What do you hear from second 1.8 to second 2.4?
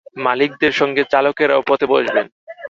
বসবেন।